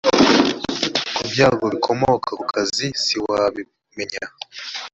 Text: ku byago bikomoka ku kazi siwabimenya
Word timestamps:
ku 1.15 1.23
byago 1.31 1.65
bikomoka 1.73 2.29
ku 2.39 2.45
kazi 2.53 2.87
siwabimenya 3.03 4.23